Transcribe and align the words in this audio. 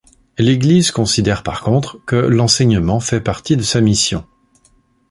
L'Église 0.39 0.89
considère 0.89 1.43
par 1.43 1.61
contre 1.61 2.03
que 2.07 2.15
l'enseignement 2.15 2.99
fait 2.99 3.21
partie 3.21 3.55
de 3.55 3.61
sa 3.61 3.81
mission. 3.81 4.25